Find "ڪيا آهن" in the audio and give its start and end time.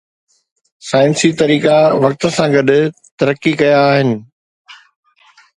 3.63-4.11